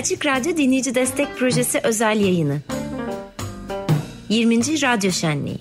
[0.00, 2.60] Açık Radyo Dinleyici Destek Projesi özel yayını.
[4.28, 4.56] 20.
[4.82, 5.58] Radyo Şenliği.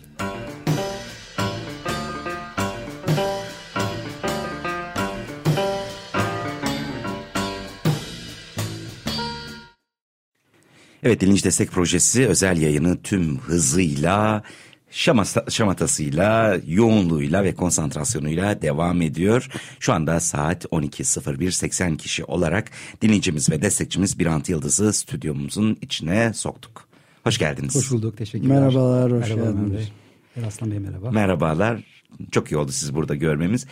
[11.04, 14.44] Evet Dinleyici Destek Projesi özel yayını tüm hızıyla
[14.92, 19.50] şamata, şamatasıyla, yoğunluğuyla ve konsantrasyonuyla devam ediyor.
[19.80, 22.72] Şu anda saat 12.01 80 kişi olarak
[23.02, 26.90] dinleyicimiz ve destekçimiz Birant Yıldız'ı stüdyomuzun içine soktuk.
[27.24, 27.76] Hoş geldiniz.
[27.76, 28.60] Hoş bulduk, teşekkürler.
[28.60, 29.72] Merhabalar, hoş merhaba geldiniz.
[29.74, 30.44] Bey.
[30.44, 31.12] Eraslan Bey merhaba.
[31.12, 31.84] Merhabalar.
[32.32, 33.68] Çok iyi oldu sizi burada görmemiz.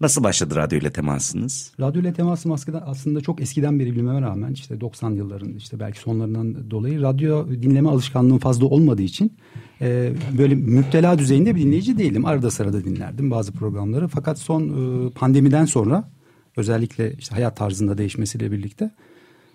[0.00, 1.72] Nasıl başladı radyo ile temasınız?
[1.80, 6.70] Radyo ile temasım aslında, çok eskiden beri bilmeme rağmen işte 90 yılların işte belki sonlarından
[6.70, 9.32] dolayı radyo dinleme alışkanlığım fazla olmadığı için
[9.80, 12.24] e, böyle müptela düzeyinde bir dinleyici değildim.
[12.24, 14.08] Arada sırada dinlerdim bazı programları.
[14.08, 16.10] Fakat son e, pandemiden sonra
[16.56, 18.90] özellikle işte hayat tarzında değişmesiyle birlikte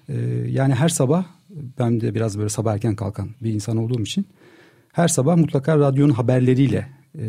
[0.10, 0.16] e,
[0.50, 1.26] yani her sabah
[1.80, 4.26] ben de biraz böyle sabah erken kalkan bir insan olduğum için
[4.92, 7.24] her sabah mutlaka radyonun haberleriyle e,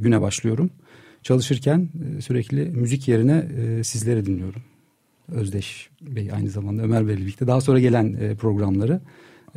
[0.00, 0.70] güne başlıyorum.
[1.24, 4.62] Çalışırken e, sürekli müzik yerine e, sizleri dinliyorum.
[5.28, 9.00] Özdeş Bey aynı zamanda Ömer Bey'le birlikte daha sonra gelen e, programları.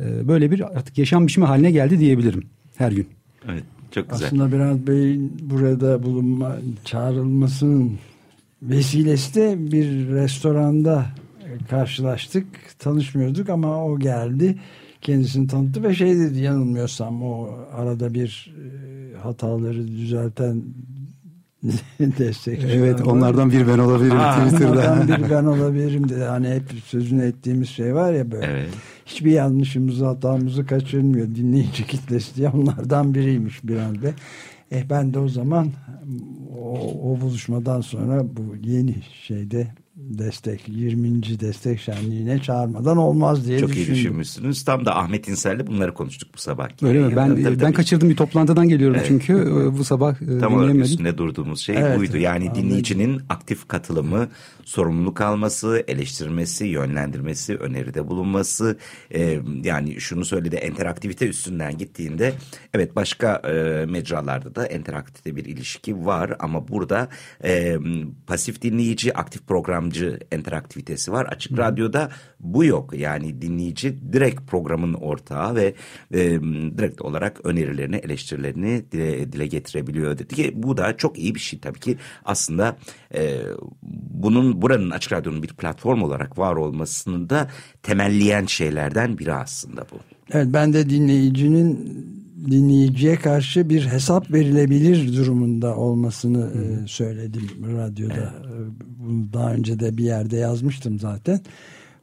[0.00, 2.42] Böyle bir artık yaşam biçimi haline geldi diyebilirim
[2.76, 3.06] her gün.
[3.48, 4.26] Evet çok güzel.
[4.26, 7.98] Aslında Bülent Bey'in burada bulunma çağrılmasının
[8.62, 11.06] vesilesi de bir restoranda
[11.70, 12.46] karşılaştık.
[12.78, 14.58] Tanışmıyorduk ama o geldi.
[15.00, 18.54] Kendisini tanıttı ve şey dedi yanılmıyorsam o arada bir
[19.22, 20.62] hataları düzelten
[22.00, 23.06] destekçiler Evet var.
[23.06, 24.72] onlardan bir ben olabilirim Aa, Twitter'da.
[24.72, 26.24] Onlardan biri ben olabilirim dedi.
[26.24, 28.46] Hani hep sözünü ettiğimiz şey var ya böyle.
[28.46, 28.68] Evet.
[29.06, 34.08] Hiçbir yanlışımızı hatamızı kaçırmıyor dinleyici kitlesi diye onlardan biriymiş bir anda.
[34.70, 35.68] Eh ben de o zaman
[36.58, 36.78] o,
[37.12, 38.96] o buluşmadan sonra bu yeni
[39.26, 39.68] şeyde
[40.18, 41.40] destek 20.
[41.40, 43.94] destek şenliğine çağırmadan olmaz diye Çok iyi düşündüm.
[43.94, 44.64] düşünmüşsünüz.
[44.64, 46.68] Tam da Ahmet İnsel'le bunları konuştuk bu sabah.
[46.82, 47.16] Öyle mi?
[47.16, 47.72] Ben Tabii, ben tabii.
[47.72, 49.06] kaçırdım bir toplantıdan geliyorum Evet.
[49.08, 52.16] çünkü e, bu sabah e, Tam olarak üstünde durduğumuz şey Evet, buydu.
[52.16, 52.62] Yani anladım.
[52.62, 54.28] dinleyicinin aktif katılımı,
[54.64, 58.78] sorumluluk alması, eleştirmesi, yönlendirmesi, öneride bulunması.
[59.14, 62.32] e, yani şunu söyledi interaktivite üstünden gittiğinde
[62.74, 67.08] evet başka e, mecralarda da interaktivite bir ilişki var ama burada
[67.44, 67.76] e,
[68.26, 69.97] pasif dinleyici, aktif programcı
[70.32, 71.26] interaktivitesi var.
[71.26, 72.10] Açık radyoda
[72.40, 72.94] bu yok.
[72.98, 75.74] Yani dinleyici direkt programın ortağı ve
[76.14, 76.18] e,
[76.78, 81.58] direkt olarak önerilerini, eleştirilerini dile, dile getirebiliyor dedi ki bu da çok iyi bir şey
[81.60, 82.76] tabii ki aslında
[83.14, 83.38] e,
[84.12, 87.50] bunun buranın açık radyonun bir platform olarak var olmasını da
[87.82, 89.96] temelleyen şeylerden biri aslında bu.
[90.30, 91.98] Evet ben de dinleyicinin
[92.50, 98.14] dinleyiciye karşı bir hesap verilebilir durumunda olmasını e, söyledim radyoda.
[98.14, 98.54] E,
[99.32, 101.40] Daha önce de bir yerde yazmıştım zaten.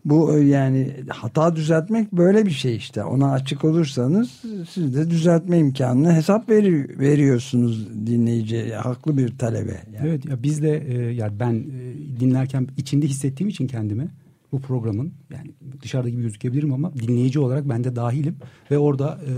[0.06, 3.04] Bu e, yani hata düzeltmek böyle bir şey işte.
[3.04, 8.76] Ona açık olursanız siz de düzeltme imkanını hesap veri, veriyorsunuz dinleyiciye.
[8.76, 9.82] Haklı bir talebe.
[9.94, 10.08] Yani.
[10.08, 14.08] Evet ya biz de e, yani ben e, dinlerken içinde hissettiğim için kendimi
[14.52, 15.52] bu programın yani
[15.82, 18.36] dışarıda gibi gözükebilirim ama dinleyici olarak ben de dahilim
[18.72, 19.32] ve orada e,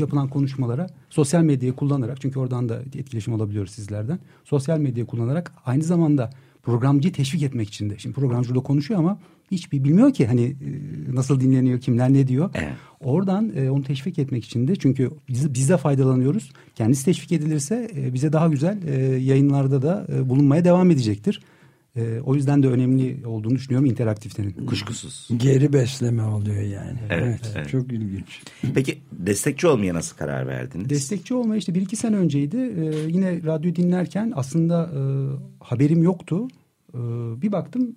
[0.00, 4.18] yapılan konuşmalara sosyal medyayı kullanarak çünkü oradan da etkileşim alabiliyoruz sizlerden.
[4.44, 6.30] Sosyal medyayı kullanarak aynı zamanda
[6.64, 7.98] programcıyı teşvik etmek için de.
[7.98, 9.18] Şimdi programcı burada konuşuyor ama
[9.50, 10.54] hiçbir bilmiyor ki hani e,
[11.14, 12.50] nasıl dinleniyor, kimler ne diyor.
[12.54, 12.72] Evet.
[13.00, 16.52] Oradan e, onu teşvik etmek için de çünkü biz, biz de faydalanıyoruz.
[16.74, 21.40] Kendisi teşvik edilirse e, bize daha güzel e, yayınlarda da e, bulunmaya devam edecektir.
[21.96, 24.66] E, o yüzden de önemli olduğunu düşünüyorum interaktiftenin.
[24.66, 25.28] Kuşkusuz.
[25.36, 26.98] Geri besleme oluyor yani.
[27.10, 27.68] Evet, evet.
[27.68, 28.42] Çok ilginç.
[28.74, 30.90] Peki destekçi olmaya nasıl karar verdiniz?
[30.90, 32.56] Destekçi olmaya işte bir iki sene önceydi.
[32.56, 35.00] E, yine radyo dinlerken aslında e,
[35.64, 36.48] haberim yoktu.
[36.94, 36.98] E,
[37.42, 37.96] bir baktım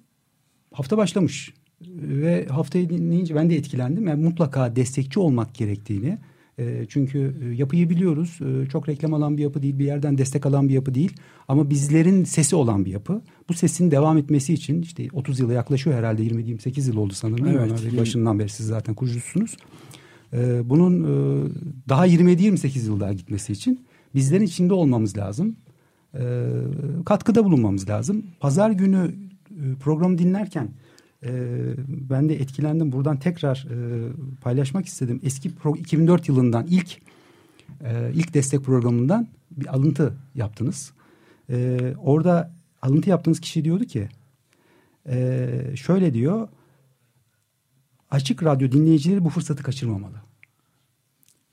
[0.73, 1.53] hafta başlamış.
[1.91, 4.07] Ve haftayı dinleyince ben de etkilendim.
[4.07, 6.17] Yani mutlaka destekçi olmak gerektiğini.
[6.59, 8.39] E, çünkü e, yapıyı biliyoruz.
[8.41, 9.79] E, çok reklam alan bir yapı değil.
[9.79, 11.13] Bir yerden destek alan bir yapı değil.
[11.47, 13.21] Ama bizlerin sesi olan bir yapı.
[13.49, 16.23] Bu sesin devam etmesi için işte 30 yıla yaklaşıyor herhalde.
[16.23, 17.47] 20-28 yıl oldu sanırım.
[17.47, 17.91] Evet.
[17.91, 17.99] Bey?
[17.99, 19.57] Başından beri siz zaten kurucusunuz.
[20.33, 21.47] E, bunun e,
[21.89, 25.55] daha 27-28 yıl daha gitmesi için bizlerin içinde olmamız lazım.
[26.13, 26.21] E,
[27.05, 28.25] katkıda bulunmamız lazım.
[28.39, 29.15] Pazar günü
[29.51, 30.69] e, programı dinlerken
[31.23, 31.29] e,
[31.87, 32.91] ben de etkilendim.
[32.91, 33.77] Buradan tekrar e,
[34.41, 35.19] paylaşmak istedim.
[35.23, 36.97] Eski pro, 2004 yılından ilk
[37.81, 40.93] e, ilk destek programından bir alıntı yaptınız.
[41.49, 44.09] E, orada alıntı yaptığınız kişi diyordu ki
[45.09, 46.47] e, şöyle diyor
[48.11, 50.21] açık radyo dinleyicileri bu fırsatı kaçırmamalı.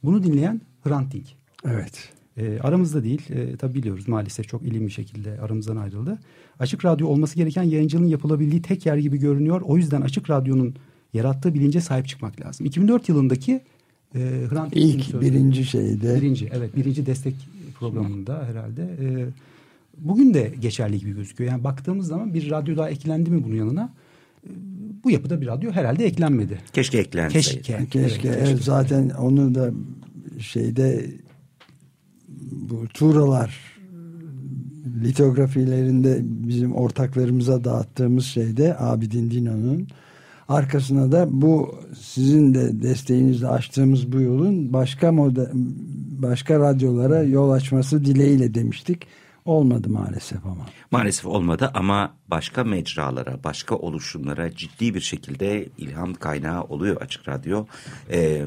[0.03, 1.27] Bunu dinleyen Hrant Dink.
[1.65, 2.13] Evet.
[2.37, 3.23] E, aramızda değil.
[3.31, 6.19] E, tabi biliyoruz maalesef çok ilim bir şekilde aramızdan ayrıldı.
[6.59, 9.61] Açık radyo olması gereken yayıncılığın yapılabildiği tek yer gibi görünüyor.
[9.61, 10.75] O yüzden açık radyonun
[11.13, 12.67] yarattığı bilince sahip çıkmak lazım.
[12.67, 13.61] 2004 yılındaki
[14.15, 14.19] e,
[14.51, 16.15] Hrant İlk birinci şeyde.
[16.17, 17.35] Birinci evet birinci destek
[17.79, 18.83] programında herhalde.
[18.83, 19.27] E,
[19.99, 21.51] bugün de geçerli gibi gözüküyor.
[21.51, 23.93] Yani baktığımız zaman bir radyo daha eklendi mi bunun yanına?
[24.47, 24.51] E,
[25.05, 26.59] bu yapıda bir radyo herhalde eklenmedi.
[26.73, 27.63] Keşke eklenseydi.
[27.63, 27.87] Keşke.
[27.91, 28.29] Keşke.
[28.29, 29.71] Evet, Evet, zaten onu da
[30.39, 31.07] şeyde
[32.51, 33.75] bu tuğralar
[35.05, 39.89] litografilerinde bizim ortaklarımıza dağıttığımız şeyde Abidin Dino'nun
[40.49, 45.51] arkasına da bu sizin de desteğinizle açtığımız bu yolun başka moda,
[46.23, 49.07] başka radyolara yol açması dileğiyle demiştik.
[49.45, 50.67] Olmadı maalesef ama.
[50.91, 57.67] Maalesef olmadı ama başka mecralara, başka oluşumlara ciddi bir şekilde ilham kaynağı oluyor Açık Radyo.
[58.11, 58.45] Ee,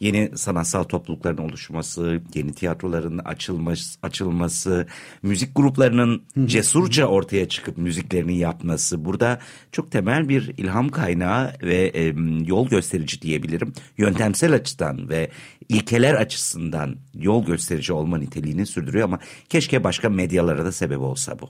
[0.00, 4.86] yeni sanatsal toplulukların oluşması, yeni tiyatroların açılması, açılması,
[5.22, 9.04] müzik gruplarının cesurca ortaya çıkıp müziklerini yapması.
[9.04, 9.38] Burada
[9.72, 12.14] çok temel bir ilham kaynağı ve e,
[12.46, 13.72] yol gösterici diyebilirim.
[13.98, 15.30] Yöntemsel açıdan ve
[15.68, 19.18] ilkeler açısından yol gösterici olma niteliğini sürdürüyor ama
[19.48, 21.48] keşke başka medyalara da sebep olsa bu.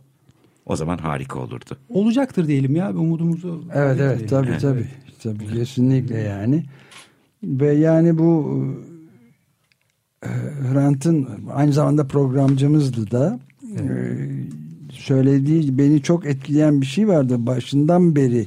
[0.66, 1.76] O zaman harika olurdu.
[1.88, 3.64] Olacaktır diyelim ya umudumuzu.
[3.74, 4.60] Evet evet tabii Evet.
[4.60, 4.86] tabii.
[5.22, 6.64] Tabii kesinlikle yani.
[7.42, 8.64] Ve yani bu
[10.22, 10.28] e,
[10.72, 13.38] Hrant'ın aynı zamanda programcımızdı da
[13.78, 13.82] e,
[14.90, 17.46] söylediği beni çok etkileyen bir şey vardı.
[17.46, 18.46] Başından beri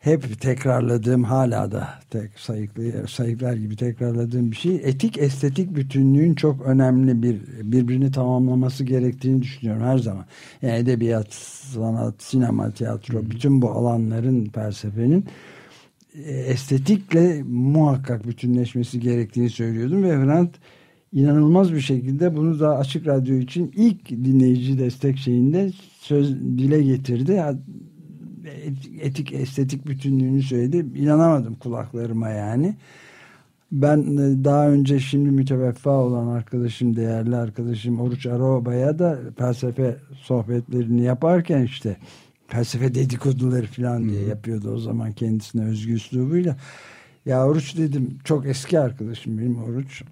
[0.00, 6.62] hep tekrarladığım hala da tek sayıklı, sayıklar gibi tekrarladığım bir şey etik estetik bütünlüğün çok
[6.62, 10.24] önemli bir birbirini tamamlaması gerektiğini düşünüyorum her zaman.
[10.62, 15.24] Yani edebiyat, sanat, sinema, tiyatro bütün bu alanların felsefenin
[16.14, 20.54] e, estetikle muhakkak bütünleşmesi gerektiğini söylüyordum ve Hrant
[21.12, 25.70] inanılmaz bir şekilde bunu da Açık Radyo için ilk dinleyici destek şeyinde
[26.00, 27.42] söz dile getirdi.
[29.00, 30.86] Etik estetik bütünlüğünü söyledi.
[31.00, 32.74] İnanamadım kulaklarıma yani.
[33.72, 41.02] Ben e, daha önce şimdi müteveffa olan arkadaşım, değerli arkadaşım Oruç Aroba'ya da felsefe sohbetlerini
[41.02, 41.96] yaparken işte
[42.48, 46.56] felsefe dedikoduları falan diye yapıyordu o zaman kendisine özgü üslubuyla.
[47.26, 50.02] Ya Oruç dedim çok eski arkadaşım benim Oruç.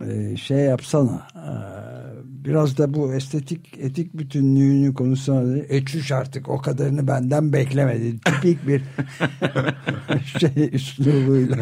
[0.00, 1.74] Ee, şey yapsana ee,
[2.24, 5.66] biraz da bu estetik etik bütünlüğünü konusuna dedi.
[5.68, 8.18] Eçüş artık o kadarını benden beklemedi.
[8.20, 8.82] Tipik bir
[10.40, 11.58] şey üslubuyla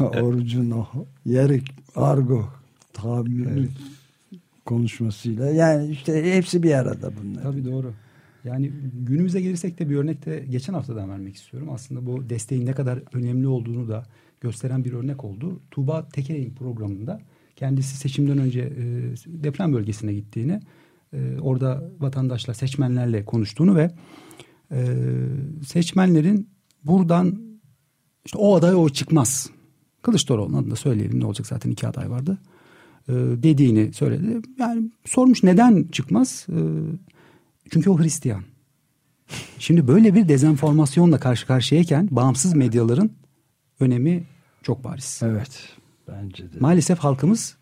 [0.00, 0.86] Orucun o
[1.26, 1.60] yarı
[1.96, 2.48] argo
[2.92, 3.68] tabiri
[4.64, 7.42] konuşmasıyla yani işte hepsi bir arada bunlar.
[7.42, 7.92] Tabii doğru.
[8.44, 8.72] Yani
[9.06, 11.68] günümüze gelirsek de bir örnek de geçen haftadan vermek istiyorum.
[11.72, 14.06] Aslında bu desteğin ne kadar önemli olduğunu da
[14.46, 15.60] gösteren bir örnek oldu.
[15.70, 17.20] Tuğba Teker'in programında
[17.56, 18.84] kendisi seçimden önce e,
[19.26, 20.60] deprem bölgesine gittiğini,
[21.12, 23.90] e, orada vatandaşlar, seçmenlerle konuştuğunu ve
[24.72, 24.86] e,
[25.66, 26.48] seçmenlerin
[26.84, 27.38] buradan
[28.24, 29.50] işte o aday o çıkmaz.
[30.02, 32.38] Kılıçdaroğlu'nun adını da söyleyelim ne olacak zaten iki aday vardı.
[33.08, 34.40] E, dediğini söyledi.
[34.58, 36.46] Yani sormuş neden çıkmaz?
[36.48, 36.58] E,
[37.70, 38.42] çünkü o Hristiyan.
[39.58, 43.10] Şimdi böyle bir dezenformasyonla karşı karşıyayken bağımsız medyaların
[43.80, 44.24] önemi
[44.66, 45.20] çok bariz.
[45.24, 45.68] Evet.
[46.08, 46.56] Bence de.
[46.60, 47.56] Maalesef halkımız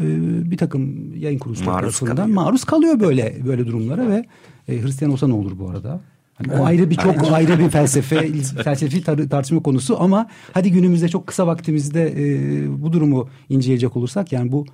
[0.00, 0.06] e,
[0.50, 2.34] bir takım yayın kuruluşları Maruz tarafından kalıyor.
[2.34, 4.24] maruz kalıyor böyle böyle durumlara ve
[4.68, 6.00] e, Hristiyan olsa ne olur bu arada?
[6.34, 8.32] Hani o ayrı bir çok ayrı bir felsefe
[8.64, 14.32] felsefi tar- tartışma konusu ama hadi günümüzde çok kısa vaktimizde e, bu durumu inceleyecek olursak
[14.32, 14.66] yani bu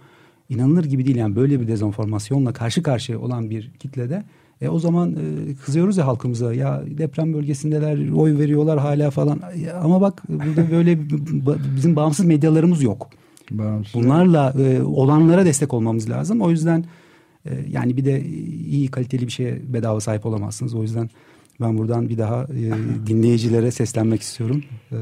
[0.48, 4.24] inanılır gibi değil yani böyle bir dezenformasyonla karşı karşıya olan bir kitlede
[4.62, 9.80] e, o zaman e, kızıyoruz ya halkımıza ya deprem bölgesindeler oy veriyorlar hala falan Ya
[9.80, 10.98] ama bak burada böyle
[11.76, 13.08] bizim bağımsız medyalarımız yok.
[13.50, 13.94] Bağımsız.
[13.94, 16.40] Bunlarla e, olanlara destek olmamız lazım.
[16.40, 16.84] O yüzden
[17.46, 18.24] e, yani bir de
[18.70, 20.74] iyi kaliteli bir şeye bedava sahip olamazsınız.
[20.74, 21.10] O yüzden
[21.62, 22.72] ben buradan bir daha e,
[23.06, 24.64] dinleyicilere seslenmek istiyorum.
[24.92, 24.96] E,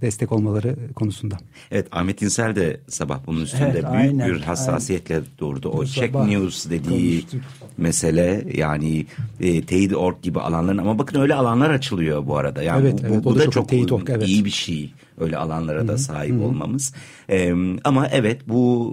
[0.00, 1.36] destek olmaları konusunda.
[1.70, 5.68] Evet Ahmet İnsel de sabah bunun üstünde Evet, büyük aynen, bir hassasiyetle durdu.
[5.68, 7.40] O Bu check news dediği konuştuk.
[7.78, 9.06] mesele yani
[9.40, 12.62] e, teyit org gibi alanların ama bakın öyle alanlar açılıyor bu arada.
[12.62, 14.28] Yani Evet, bu, evet, bu, da da çok çok org, evet.
[14.28, 14.92] iyi bir şey.
[15.20, 16.94] Öyle alanlara da sahip olmamız.
[17.30, 18.92] E, ama evet bu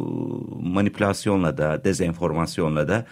[0.63, 3.05] manipülasyonla da dezenformasyonla da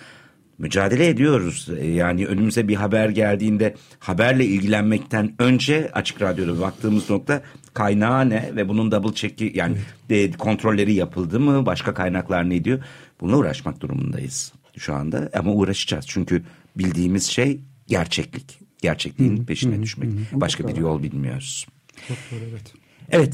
[0.57, 1.69] mücadele ediyoruz.
[1.79, 7.41] E, Yani önümüze bir haber geldiğinde haberle ilgilenmekten önce açık radyoda baktığımız nokta
[7.73, 9.77] kaynağı ne ve bunun double check'i yani
[10.09, 12.79] e, kontrolleri yapıldı mı başka kaynaklar ne diyor
[13.21, 16.43] bununla uğraşmak durumundayız şu anda ama uğraşacağız çünkü
[16.77, 21.67] bildiğimiz şey gerçeklik gerçekliğin peşine düşmek başka bir yol bilmiyoruz.
[22.07, 22.73] Çok doğru evet.
[23.09, 23.33] Evet.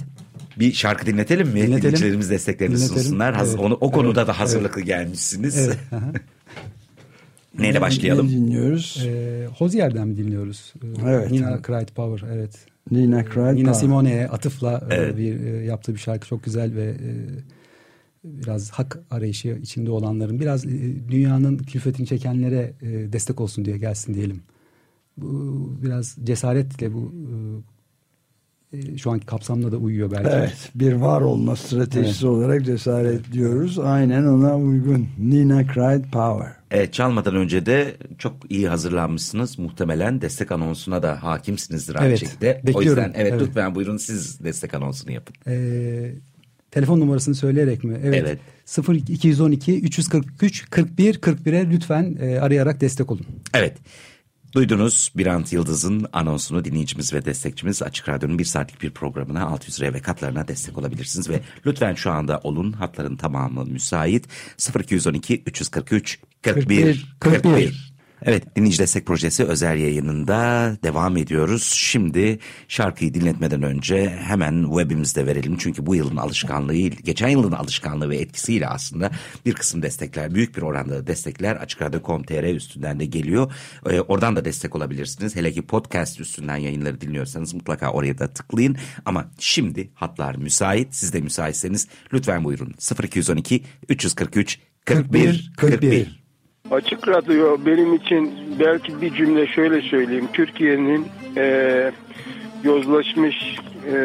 [0.59, 1.53] Bir şarkı dinletelim mi?
[1.53, 1.77] Dinletelim.
[1.81, 3.01] Dinleyicilerimiz desteklerini Dinletelim.
[3.01, 3.35] sunsunlar.
[3.43, 3.59] Evet.
[3.59, 4.27] onu, o konuda Evet.
[4.27, 5.57] da hazırlıklı gelmişsiniz.
[5.57, 5.77] Evet.
[7.59, 8.27] Neyle Ne- başlayalım?
[8.27, 9.03] Ne dinliyoruz?
[9.07, 10.73] E, Hozier'den mi dinliyoruz?
[10.83, 11.31] E, Evet.
[11.31, 12.65] Nina Cried Power evet.
[12.91, 13.73] Nina Cried Nina Power.
[13.73, 15.17] Simone'ye atıfla e, Evet.
[15.17, 17.11] bir e, yaptığı bir şarkı çok güzel ve e,
[18.23, 20.63] biraz hak arayışı içinde olanların biraz
[21.11, 22.73] dünyanın külfetini çekenlere
[23.13, 24.41] destek olsun diye gelsin diyelim.
[25.17, 27.13] Bu biraz cesaretle bu
[28.97, 30.29] şu anki kapsamda da uyuyor belki.
[30.29, 33.79] Evet, bir var olma stratejisi olarak cesaret diyoruz.
[33.79, 35.07] Aynen ona uygun.
[35.19, 36.47] Nina Cried Power.
[36.71, 39.59] Evet, çalmadan önce de çok iyi hazırlanmışsınız.
[39.59, 42.61] Muhtemelen destek anonsuna da hakimsinizdir aynı Evet, şekilde.
[42.63, 43.03] O bekliyorum.
[43.03, 43.41] yüzden evet, Evet.
[43.47, 45.35] lütfen buyurun siz destek anonsunu yapın.
[45.47, 45.55] E,
[46.71, 47.97] telefon numarasını söyleyerek mi?
[48.03, 48.23] Evet.
[48.27, 48.39] Evet.
[48.89, 53.25] 0212 343 41 41'e lütfen e, arayarak destek olun.
[53.53, 53.77] Evet.
[54.55, 59.93] Duydunuz Birant Yıldız'ın anonsunu dinleyicimiz ve destekçimiz Açık Radyo'nun bir saatlik bir programına 600 liraya
[59.93, 61.29] ve katlarına destek olabilirsiniz.
[61.29, 64.27] Ve lütfen şu anda olun hatların tamamı müsait
[64.79, 67.92] 0212 343 41 41.
[68.25, 71.63] Evet dinleyici destek projesi özel yayınında devam ediyoruz.
[71.63, 75.57] Şimdi şarkıyı dinletmeden önce hemen webimizde verelim.
[75.57, 79.11] Çünkü bu yılın alışkanlığı, geçen yılın alışkanlığı ve etkisiyle aslında
[79.45, 83.53] bir kısım destekler, büyük bir oranda destekler açıkradyo.com.tr üstünden de geliyor.
[83.89, 85.35] Ee, oradan da destek olabilirsiniz.
[85.35, 88.77] Hele ki podcast üstünden yayınları dinliyorsanız mutlaka oraya da tıklayın.
[89.05, 90.95] Ama şimdi hatlar müsait.
[90.95, 92.73] Siz de müsaitseniz lütfen buyurun.
[93.03, 96.22] 0212 343 41 41.
[96.71, 100.27] Açık Radyo benim için belki bir cümle şöyle söyleyeyim.
[100.33, 101.91] Türkiye'nin e,
[102.63, 103.35] yozlaşmış
[103.93, 103.97] e,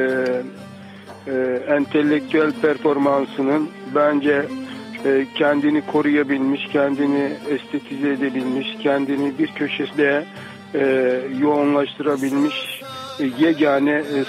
[1.27, 1.33] e,
[1.69, 4.45] entelektüel performansının bence
[5.05, 10.25] e, kendini koruyabilmiş, kendini estetize edebilmiş, kendini bir köşede
[10.75, 10.85] e,
[11.41, 12.83] yoğunlaştırabilmiş
[13.21, 14.25] e, yegane e,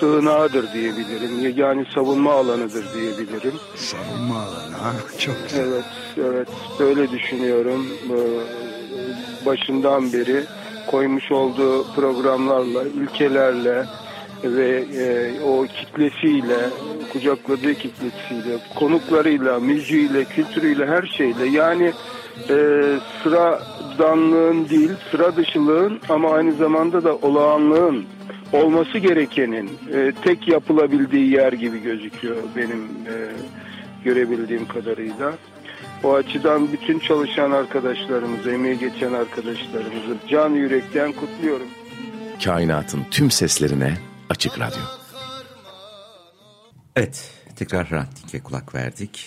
[0.00, 1.40] sığınağıdır diyebilirim.
[1.42, 3.54] Yegane savunma alanıdır diyebilirim.
[3.76, 4.76] Savunma alanı.
[4.82, 5.66] ha, Çok güzel.
[5.66, 5.84] Evet,
[6.16, 6.48] evet.
[6.80, 7.86] Böyle düşünüyorum.
[8.10, 8.16] Ee,
[9.46, 10.44] Başından beri
[10.86, 13.84] koymuş olduğu programlarla, ülkelerle
[14.44, 16.56] ve e, o kitlesiyle,
[17.12, 21.92] kucakladığı kitlesiyle, konuklarıyla, müziğiyle, kültürüyle, her şeyle yani
[22.50, 22.56] e,
[23.22, 28.04] sıradanlığın değil, sıra dışılığın ama aynı zamanda da olağanlığın
[28.52, 33.14] olması gerekenin e, tek yapılabildiği yer gibi gözüküyor benim e,
[34.04, 35.34] görebildiğim kadarıyla.
[36.04, 41.66] O açıdan bütün çalışan arkadaşlarımızı, emeği geçen arkadaşlarımızı can yürekten kutluyorum.
[42.44, 43.98] Kainatın tüm seslerine
[44.30, 44.82] Açık Radyo.
[46.96, 49.26] Evet, tekrar Hrant kulak verdik.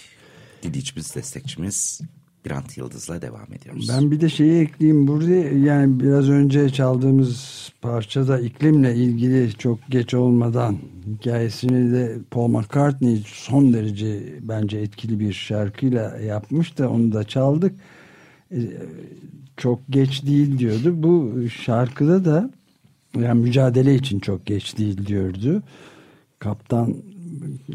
[0.64, 2.02] Dinleyicimiz, destekçimiz
[2.46, 3.90] Birant Yıldız'la devam ediyoruz.
[3.90, 5.32] Ben bir de şeyi ekleyeyim burada
[5.70, 13.74] yani biraz önce çaldığımız parçada iklimle ilgili çok geç olmadan hikayesini de Paul McCartney son
[13.74, 17.76] derece bence etkili bir şarkıyla yapmış da onu da çaldık.
[18.52, 18.58] Ee,
[19.58, 21.04] Çok geç değil diyordu.
[21.04, 22.52] Bu şarkıda da
[23.20, 25.64] yani mücadele için çok geç değil diyordu.
[26.40, 26.96] Kaptan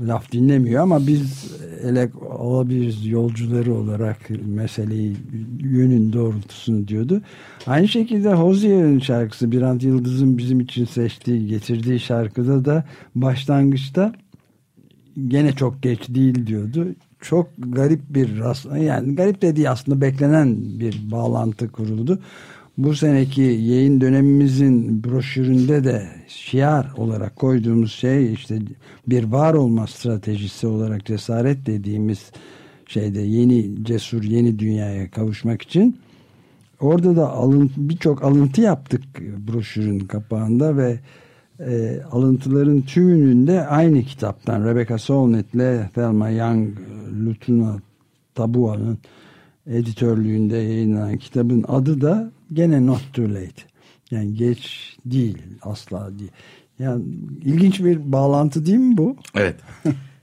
[0.00, 2.10] laf dinlemiyor ama biz ele
[2.40, 5.16] alabiliriz yolcuları olarak meseleyi
[5.60, 7.22] yönün doğrultusunu diyordu.
[7.66, 12.84] Aynı şekilde Hozier'in şarkısı Birant Yıldız'ın bizim için seçtiği getirdiği şarkıda da
[13.14, 14.12] başlangıçta
[15.28, 16.86] gene çok geç değil diyordu.
[17.20, 22.18] Çok garip bir rast yani garip dediği aslında beklenen bir bağlantı kuruldu.
[22.78, 28.58] Bu seneki yayın dönemimizin broşüründe de şiar olarak koyduğumuz şey işte
[29.06, 32.30] bir var olma stratejisi olarak cesaret dediğimiz
[32.87, 35.99] şeyde yeni cesur yeni dünyaya kavuşmak için
[36.80, 39.02] orada da alın, birçok alıntı yaptık
[39.49, 41.00] broşürün kapağında ve
[41.61, 46.68] e, alıntıların tümünün de aynı kitaptan Rebecca Solnit ile Thelma Young
[47.26, 47.76] Lutuna
[48.35, 48.99] Tabua'nın
[49.66, 53.62] editörlüğünde yayınlanan kitabın adı da gene Not Too Late.
[54.11, 56.31] Yani geç değil asla değil.
[56.78, 57.05] Yani
[57.45, 59.17] ilginç bir bağlantı değil mi bu?
[59.35, 59.57] Evet.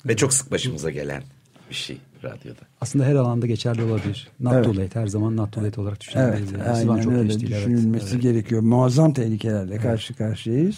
[0.05, 1.23] Ve çok sık başımıza gelen
[1.69, 2.59] bir şey radyoda.
[2.81, 4.27] Aslında her alanda geçerli olabilir.
[4.39, 4.65] Not Evet.
[4.65, 6.41] too late her zaman not too late olarak Evet.
[6.53, 6.63] Yani.
[6.63, 7.67] Aslında aynen çok öyle değil, evet.
[7.67, 8.21] düşünülmesi Evet.
[8.21, 8.61] gerekiyor.
[8.61, 10.77] Muazzam tehlikelerle karşı karşıyayız.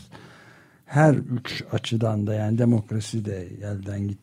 [0.85, 4.19] Her üç açıdan da yani demokrasi de elden git,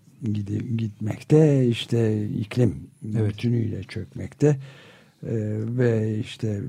[0.79, 2.75] gitmekte, işte iklim
[3.17, 3.29] Evet.
[3.33, 4.57] bütünüyle çökmekte
[5.27, 5.31] Ee,
[5.79, 6.61] ve işte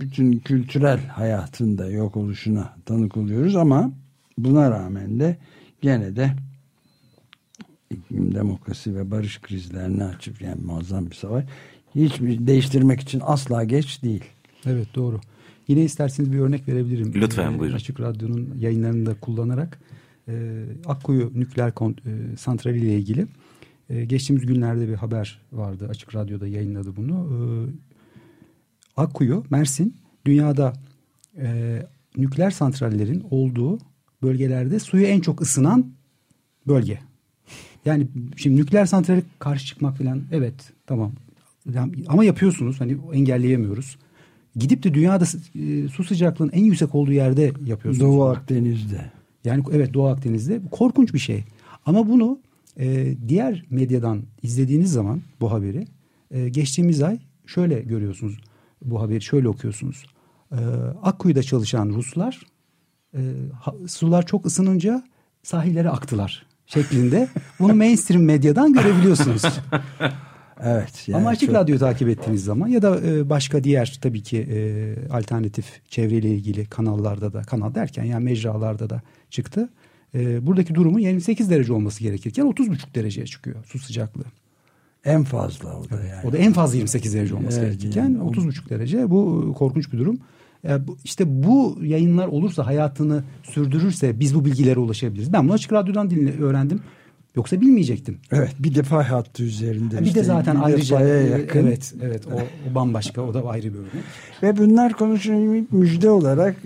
[0.00, 3.92] bütün kültürel hayatın da yok oluşuna tanık oluyoruz ama
[4.38, 5.36] buna rağmen de
[5.82, 6.30] gene de
[7.90, 11.44] iklim, demokrasi ve barış krizlerini açıp yani muazzam bir savaş
[11.94, 14.24] hiçbir değiştirmek için asla geç değil.
[14.66, 15.20] Evet doğru.
[15.68, 17.12] Yine isterseniz bir örnek verebilirim.
[17.14, 17.76] Lütfen, Ee, buyurun.
[17.76, 19.78] Açık Radyo'nun yayınlarını da kullanarak
[20.28, 23.26] e, Akkuyu nükleer e, santrali ile ilgili
[23.90, 25.86] e, geçtiğimiz günlerde bir haber vardı.
[25.90, 27.14] Açık Radyo'da yayınladı bunu.
[27.14, 27.38] E,
[28.96, 29.96] Akkuyu, Mersin
[30.26, 30.72] dünyada
[31.38, 31.78] e,
[32.16, 33.78] nükleer santrallerin olduğu
[34.22, 35.86] bölgelerde suyu en çok ısınan
[36.66, 36.98] bölge.
[37.84, 40.54] Yani şimdi nükleer santrale karşı çıkmak falan evet
[40.86, 41.12] tamam.
[42.08, 43.98] Ama yapıyorsunuz hani engelleyemiyoruz.
[44.56, 45.24] Gidip de dünyada
[45.54, 48.00] e, su sıcaklığının en yüksek olduğu yerde yapıyorsunuz.
[48.00, 49.10] Doğu Akdeniz'de.
[49.44, 51.44] Yani evet Doğu Akdeniz'de korkunç bir şey.
[51.86, 52.38] Ama bunu
[52.78, 55.86] e, diğer medyadan izlediğiniz zaman bu haberi
[56.30, 58.38] e, geçtiğimiz ay şöyle görüyorsunuz
[58.84, 60.06] bu haberi şöyle okuyorsunuz.
[60.52, 60.58] E,
[61.02, 62.40] Akkuyu'da çalışan Ruslar
[63.14, 63.20] e,
[63.60, 65.04] ha, sular çok ısınınca
[65.42, 67.28] sahillere aktılar şeklinde.
[67.60, 69.42] Bunu mainstream medyadan görebiliyorsunuz.
[70.60, 71.08] evet.
[71.08, 71.56] Yani Ama Açık çok...
[71.56, 76.66] Radyo takip ettiğiniz zaman ya da e, başka diğer tabii ki e, alternatif çevreyle ilgili
[76.66, 79.68] kanallarda da kanal derken yani mecralarda da çıktı.
[80.14, 84.24] E, buradaki durumun 28 derece olması gerekirken 30,5 dereceye çıkıyor su sıcaklığı.
[85.04, 86.28] En fazla o da yani.
[86.28, 88.18] O da en fazla 28 derece olması evet, gerekirken yani.
[88.18, 89.10] 30,5 derece.
[89.10, 90.18] Bu korkunç bir durum.
[91.04, 95.32] İşte bu yayınlar olursa hayatını sürdürürse biz bu bilgilere ulaşabiliriz.
[95.32, 96.80] Ben bunu açık radyodan dinle, öğrendim.
[97.36, 98.18] Yoksa bilmeyecektim.
[98.32, 100.00] Evet bir defa hattı üzerinde.
[100.00, 101.66] Bir işte, de zaten bir ayrıca yakın.
[101.66, 102.36] evet evet o,
[102.70, 103.92] o bambaşka o da ayrı bir örnek.
[104.42, 106.56] Ve bunlar konuşulmuş müjde olarak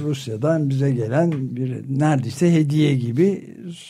[0.00, 3.44] Rusya'dan bize gelen bir neredeyse hediye gibi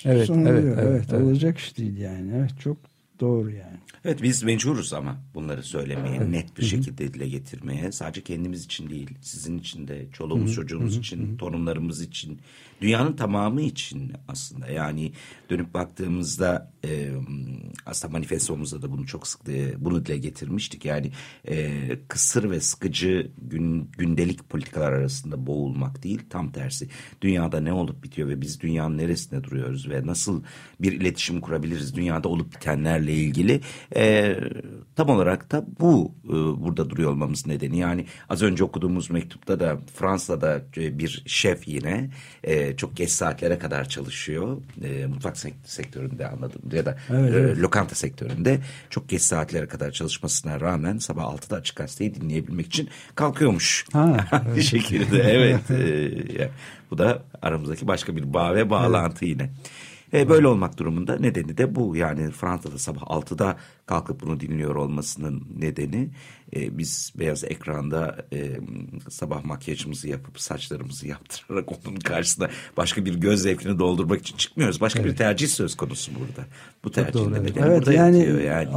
[0.04, 0.54] evet, sunuluyor.
[0.54, 1.22] Evet, evet, evet, evet.
[1.22, 2.30] olacak iş değil yani.
[2.36, 2.76] Evet çok
[3.20, 3.76] doğru yani.
[4.04, 6.28] Evet biz mecburuz ama bunları söylemeye, evet.
[6.28, 7.92] net bir şekilde dile getirmeye.
[7.92, 12.40] Sadece kendimiz için değil, sizin için de, çoluğumuz çocuğumuz için, torunlarımız için,
[12.80, 14.66] dünyanın tamamı için aslında.
[14.66, 15.12] Yani
[15.50, 17.10] dönüp baktığımızda e,
[17.86, 19.40] aslında manifestomuzda da bunu çok sık
[19.78, 20.84] bunu dile getirmiştik.
[20.84, 21.10] Yani
[21.48, 26.88] e, kısır ve sıkıcı gün, gündelik politikalar arasında boğulmak değil, tam tersi.
[27.22, 30.42] Dünyada ne olup bitiyor ve biz dünyanın neresinde duruyoruz ve nasıl
[30.80, 33.60] bir iletişim kurabiliriz dünyada olup bitenlerle ilgili
[33.96, 34.36] e,
[34.96, 37.78] tam olarak da bu e, burada duruyor olmamız nedeni.
[37.78, 42.10] Yani az önce okuduğumuz mektupta da Fransa'da bir şef yine
[42.44, 44.56] e, çok geç saatlere kadar çalışıyor.
[44.84, 47.58] E, mutfak sektöründe anladım ya da evet, e, evet.
[47.58, 48.58] lokanta sektöründe
[48.90, 53.86] çok geç saatlere kadar çalışmasına rağmen sabah 6'da açık gazeteyi dinleyebilmek için kalkıyormuş.
[53.92, 54.56] Ha, evet.
[54.56, 55.70] bir şekilde evet.
[56.40, 56.50] e,
[56.90, 59.40] bu da aramızdaki başka bir bağ ve bağlantı evet.
[59.40, 59.50] yine.
[60.14, 61.96] E, böyle olmak durumunda nedeni de bu.
[61.96, 66.10] Yani Fransa'da sabah 6'da kalkıp bunu dinliyor olmasının nedeni
[66.56, 68.60] e, biz beyaz ekranda e,
[69.08, 74.80] sabah makyajımızı yapıp saçlarımızı yaptırarak onun karşısında başka bir göz zevkini doldurmak için çıkmıyoruz.
[74.80, 75.12] Başka evet.
[75.12, 76.48] bir tercih söz konusu burada.
[76.84, 78.68] Bu tercih nedeni evet, burada yani, yatıyor yani.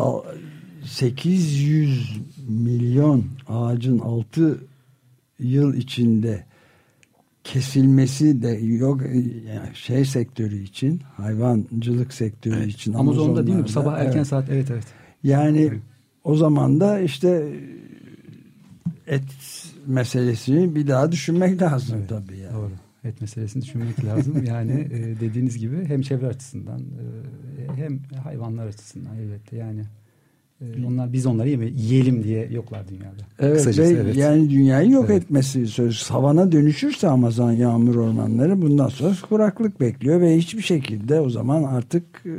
[0.85, 4.59] 800 milyon ağacın 6
[5.39, 6.45] yıl içinde
[7.47, 9.01] kesilmesi de yok
[9.47, 12.67] yani şey sektörü için hayvancılık sektörü evet.
[12.67, 14.27] için Amazon'da değil mi sabah erken evet.
[14.27, 14.83] saat evet evet
[15.23, 15.81] yani evet.
[16.23, 17.53] o zaman da işte
[19.07, 19.23] et
[19.85, 22.53] meselesini bir daha düşünmek lazım evet, tabii yani.
[22.53, 22.71] Doğru.
[23.03, 24.43] Et meselesini düşünmek lazım.
[24.45, 29.83] Yani e, dediğiniz gibi hem çevre açısından e, hem hayvanlar açısından elbette yani.
[30.61, 33.23] Ee, onlar biz onları yeme, yiyelim diye yoklar dünyada.
[33.39, 34.15] Evet, Kısacası, ve evet.
[34.15, 35.23] yani dünyayı yok evet.
[35.23, 35.97] etmesi söz.
[35.97, 42.03] Savana dönüşürse Amazon yağmur ormanları bundan sonra kuraklık bekliyor ve hiçbir şekilde o zaman artık
[42.25, 42.33] e,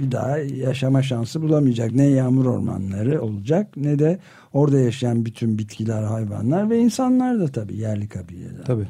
[0.00, 1.92] bir daha yaşama şansı bulamayacak.
[1.92, 4.18] Ne yağmur ormanları olacak ne de
[4.52, 8.64] orada yaşayan bütün bitkiler, hayvanlar ve insanlar da tabii yerli kabileler.
[8.66, 8.86] Tabii.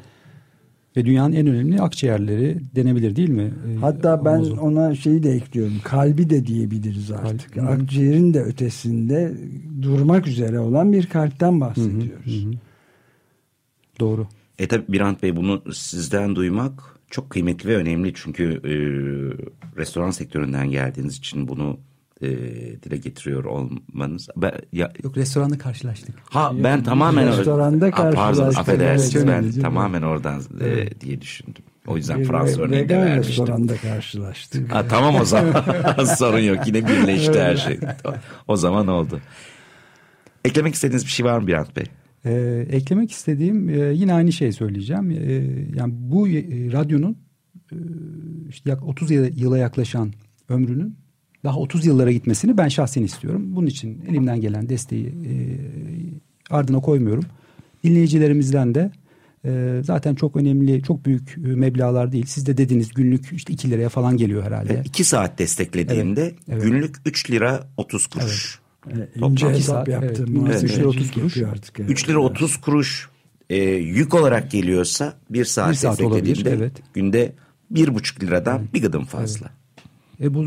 [0.97, 3.53] Ve dünyanın en önemli akciğerleri denebilir değil mi?
[3.67, 4.57] Ee, Hatta ben Amazon.
[4.57, 5.73] ona şeyi de ekliyorum.
[5.83, 7.53] Kalbi de diyebiliriz artık.
[7.53, 9.33] Kalp, Akciğerin de ötesinde
[9.81, 12.43] durmak üzere olan bir kalpten bahsediyoruz.
[12.43, 12.57] Hı hı, hı.
[13.99, 14.27] Doğru.
[14.59, 18.11] E tabi Birant Bey bunu sizden duymak çok kıymetli ve önemli.
[18.15, 18.73] Çünkü e,
[19.77, 21.77] restoran sektöründen geldiğiniz için bunu
[22.21, 22.27] e,
[22.83, 24.27] dile getiriyor olmanız.
[24.37, 26.15] Ben, ya, Yok restoranda karşılaştık.
[26.29, 28.45] Ha ben Yok, tamamen restoranda karşılaştık.
[28.45, 31.63] Pardon affedersiniz ben tamamen oradan e, diye düşündüm.
[31.87, 33.45] O yüzden bir Fransız örneği de vermiştim.
[33.45, 34.73] restoranda karşılaştık.
[34.73, 35.63] Ha, tamam o zaman
[36.17, 37.79] sorun yok yine birleşti her şey.
[38.47, 39.19] O zaman oldu.
[40.45, 41.85] Eklemek istediğiniz bir şey var mı Birant Bey?
[42.25, 45.11] Ee, eklemek istediğim e, yine aynı şeyi söyleyeceğim.
[45.11, 45.33] E,
[45.75, 47.17] yani bu e, radyonun
[47.71, 47.75] e,
[48.49, 50.13] işte 30 yıla yaklaşan
[50.49, 50.97] ömrünün
[51.45, 53.55] daha 30 yıllara gitmesini ben şahsen istiyorum.
[53.55, 55.33] Bunun için elimden gelen desteği e,
[56.49, 57.23] ardına koymuyorum.
[57.83, 58.91] Dinleyicilerimizden de
[59.45, 62.25] e, zaten çok önemli, çok büyük e, meblalar değil.
[62.25, 64.81] Siz de dediniz günlük işte 2 liraya falan geliyor herhalde.
[64.85, 66.63] 2 saat desteklediğinde evet, evet.
[66.63, 68.59] günlük 3 lira 30 kuruş.
[68.95, 69.13] Evet.
[69.13, 70.45] Toplam hesap saat, yaptım.
[70.49, 70.63] Evet.
[70.63, 71.37] 3 lira 30 kuruş.
[71.37, 71.89] Artık, evet.
[71.89, 73.09] 3 lira 30 kuruş
[73.49, 76.73] e, yük olarak geliyorsa 1 saat, bir saat desteklediğinde olabilir, evet.
[76.93, 77.33] günde
[77.73, 78.73] 1,5 liradan evet.
[78.73, 79.45] bir gıdım fazla.
[79.45, 79.65] Evet.
[80.21, 80.43] E bu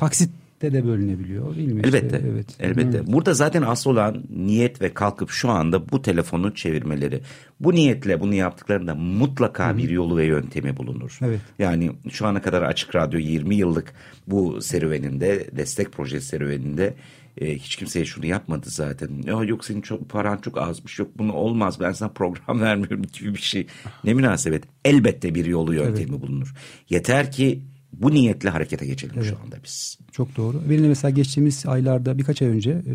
[0.00, 0.30] e, taksit
[0.62, 1.82] de bölünebiliyor değil mi?
[1.84, 2.16] Elbette.
[2.16, 2.46] İşte, evet.
[2.60, 2.98] Elbette.
[2.98, 3.06] Evet.
[3.06, 7.20] Burada zaten asıl olan niyet ve kalkıp şu anda bu telefonu çevirmeleri.
[7.60, 11.18] Bu niyetle bunu yaptıklarında mutlaka bir yolu ve yöntemi bulunur.
[11.22, 11.40] Evet.
[11.58, 13.92] Yani şu ana kadar Açık Radyo 20 yıllık
[14.26, 16.94] bu serüveninde, destek projesi serüveninde
[17.40, 19.10] e, hiç kimseye şunu yapmadı zaten.
[19.24, 20.98] Ya yok senin çok paran çok azmış.
[20.98, 21.80] Yok bunu olmaz.
[21.80, 23.66] Ben sana program vermiyorum gibi bir şey.
[24.04, 24.64] Ne münasebet.
[24.84, 26.54] Elbette bir yolu yöntemi bulunur.
[26.90, 29.98] Yeter ki bu niyetle harekete geçelim şu anda biz.
[30.12, 30.62] Çok doğru.
[30.70, 32.94] Benim de mesela geçtiğimiz aylarda birkaç ay önce e,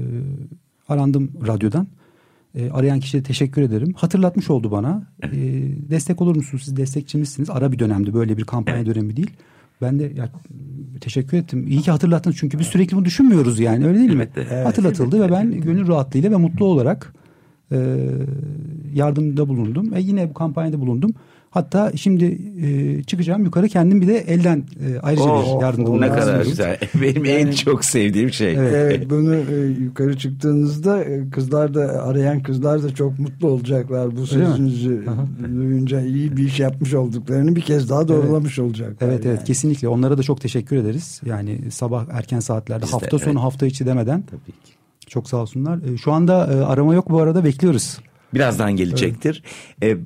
[0.89, 1.87] arandım radyodan.
[2.55, 3.93] E, arayan kişiye teşekkür ederim.
[3.93, 5.07] Hatırlatmış oldu bana.
[5.23, 5.29] E,
[5.89, 6.63] destek olur musunuz?
[6.63, 7.49] Siz destekçimizsiniz.
[7.49, 8.13] Ara bir dönemdi.
[8.13, 9.31] Böyle bir kampanya dönemi değil.
[9.81, 10.29] Ben de ya,
[11.01, 11.67] teşekkür ettim.
[11.67, 12.37] İyi ki hatırlattınız.
[12.39, 13.87] Çünkü biz sürekli bunu düşünmüyoruz yani.
[13.87, 14.29] Öyle değil mi?
[14.35, 14.55] Elbette.
[14.55, 17.13] Hatırlatıldı ve ben gönül rahatlığıyla ve mutlu olarak
[17.71, 17.77] e,
[18.93, 19.93] yardımda bulundum.
[19.93, 21.13] E, yine bu kampanyada bulundum.
[21.55, 25.87] Hatta şimdi e, çıkacağım yukarı kendim bir de elden e, ayrıca Oh, bir yardımda ne
[25.87, 26.77] bulunmak kadar istiyorum.
[26.91, 27.01] güzel.
[27.15, 28.53] Benim en çok sevdiğim şey.
[28.53, 34.27] Evet bunu e, yukarı çıktığınızda e, kızlar da arayan kızlar da çok mutlu olacaklar bu
[34.27, 35.05] sözünüzü
[35.55, 39.07] duyunca iyi bir iş yapmış olduklarını bir kez daha doğrulamış olacaklar.
[39.07, 39.45] Evet evet yani.
[39.47, 41.21] kesinlikle onlara da çok teşekkür ederiz.
[41.25, 43.41] Yani sabah erken saatlerde Biz de, hafta sonu evet.
[43.43, 44.73] hafta içi demeden Tabii ki.
[45.07, 45.93] çok sağ olsunlar.
[45.93, 47.99] E, Şu anda e, arama yok bu arada bekliyoruz.
[48.33, 49.43] Birazdan gelecektir.
[49.83, 49.97] Ee,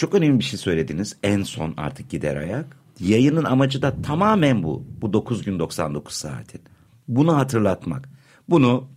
[0.00, 1.16] çok önemli bir şey söylediniz.
[1.22, 2.66] En son artık gider ayak.
[3.00, 4.84] Yayının amacı da tamamen bu.
[5.00, 6.60] Bu 9 gün 99 saatin.
[7.08, 8.08] Bunu hatırlatmak.
[8.48, 8.88] Bunu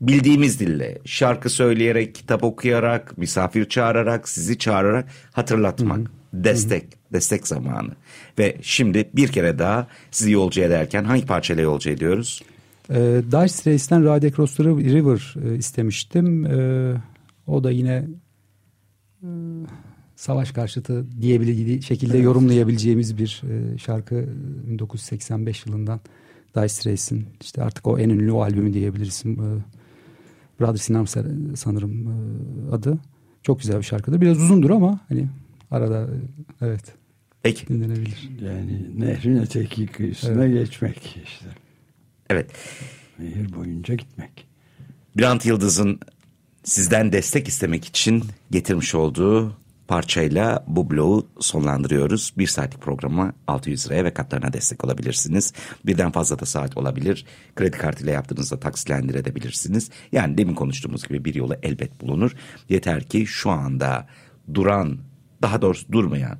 [0.00, 6.10] bildiğimiz dille şarkı söyleyerek, kitap okuyarak, misafir çağırarak, sizi çağırarak hatırlatmak.
[6.32, 7.90] Destek, destek zamanı.
[8.38, 12.42] Ve şimdi bir kere daha sizi yolcu ederken hangi parçayla yolcu ediyoruz?
[12.90, 12.94] E,
[13.32, 16.46] Dire Straits'ten Ride Across the River e, istemiştim.
[16.46, 16.94] E,
[17.46, 18.06] o da yine
[19.22, 19.28] e,
[20.20, 24.28] savaş karşıtı diyebildiği şekilde yorumlayabileceğimiz bir e, şarkı
[24.66, 26.00] 1985 yılından
[26.56, 29.22] Dire Straits'in işte artık o en ünlü o albümü diyebiliriz.
[29.26, 29.28] E,
[30.60, 31.16] Brothers in Arms
[31.56, 32.98] sanırım e, adı.
[33.42, 34.20] Çok güzel bir şarkıdır.
[34.20, 35.28] Biraz uzundur ama hani
[35.70, 36.08] arada
[36.60, 36.84] e, evet
[37.42, 37.68] Peki.
[37.68, 38.30] dinlenebilir.
[38.42, 41.46] Yani nehrin öteki kıyısına geçmek işte.
[42.30, 42.50] Evet.
[43.18, 44.46] Nehir boyunca gitmek.
[45.16, 46.00] Bülent Yıldız'ın
[46.64, 52.32] sizden destek istemek için getirmiş olduğu parçayla bu bloğu sonlandırıyoruz.
[52.38, 55.52] Bir saatlik programa 600 liraya ve katlarına destek olabilirsiniz.
[55.86, 57.26] Birden fazla da saat olabilir.
[57.56, 59.90] Kredi kartıyla yaptığınızda taksitlendirebilirsiniz.
[60.12, 62.32] Yani demin konuştuğumuz gibi bir yolu elbet bulunur.
[62.68, 64.06] Yeter ki şu anda
[64.54, 64.98] duran,
[65.42, 66.38] daha doğrusu durmayan,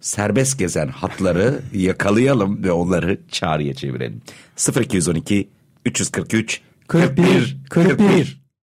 [0.00, 4.22] serbest gezen hatları yakalayalım ve onları çağrıya çevirelim.
[4.80, 5.48] 0212
[5.84, 8.40] 343 41 41